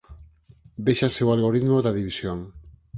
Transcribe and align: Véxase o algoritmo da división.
Véxase 0.85 1.21
o 1.23 1.33
algoritmo 1.35 1.77
da 1.85 1.95
división. 1.99 2.39